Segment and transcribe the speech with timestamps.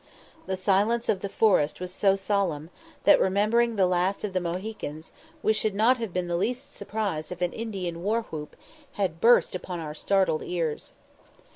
[0.47, 2.71] The silence of the forest was so solemn,
[3.03, 5.11] that, remembering the last of the Mohicans,
[5.43, 8.55] we should not have been the least surprised if an Indian war whoop
[8.93, 10.93] had burst upon our startled ears.